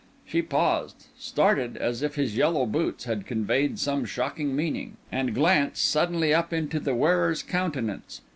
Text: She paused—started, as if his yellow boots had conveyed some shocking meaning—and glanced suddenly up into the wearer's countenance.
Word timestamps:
She 0.25 0.41
paused—started, 0.41 1.77
as 1.77 2.01
if 2.01 2.15
his 2.15 2.35
yellow 2.35 2.65
boots 2.65 3.03
had 3.03 3.27
conveyed 3.27 3.77
some 3.77 4.03
shocking 4.03 4.55
meaning—and 4.55 5.35
glanced 5.35 5.87
suddenly 5.87 6.33
up 6.33 6.51
into 6.51 6.79
the 6.79 6.95
wearer's 6.95 7.43
countenance. 7.43 8.21